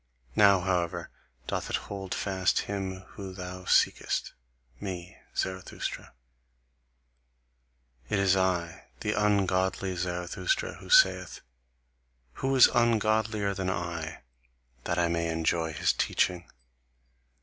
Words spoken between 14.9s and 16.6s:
I may enjoy his teaching?